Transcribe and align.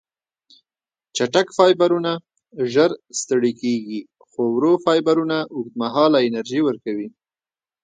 چټک 1.15 1.47
فایبرونه 1.57 2.11
ژر 2.73 2.91
ستړې 3.19 3.51
کېږي، 3.61 3.99
خو 4.29 4.41
ورو 4.55 4.71
فایبرونه 4.85 5.37
اوږدمهاله 5.53 6.19
انرژي 6.27 6.59
ورکوي. 6.63 7.07